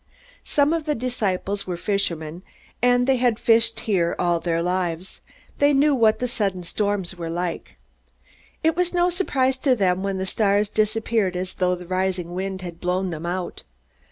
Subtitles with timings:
[0.43, 2.41] Some of the disciples were fishermen,
[2.81, 5.21] and they had fished here all their lives.
[5.59, 7.75] They knew what the sudden storms were like.
[8.63, 12.61] It was no surprise to them when the stars disappeared as though the rising wind
[12.63, 13.61] had blown them out.